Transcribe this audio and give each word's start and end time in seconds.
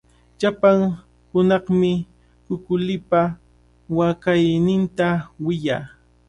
Llapan 0.39 0.77
hunaqmi 1.31 1.91
kukulipa 2.45 3.21
waqayninta 3.97 5.07
wiyaa. 5.45 5.83